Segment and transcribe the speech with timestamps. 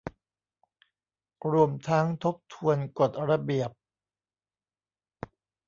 [1.51, 3.71] รวมทั้งทบทวนกฎระเบียบ